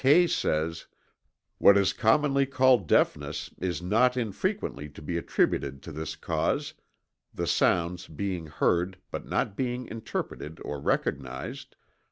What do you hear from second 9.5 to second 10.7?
being interpreted